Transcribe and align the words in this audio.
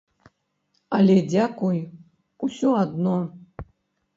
Але 0.99 1.17
дзякуй 1.33 1.77
усё 2.49 2.69
адно. 2.83 3.17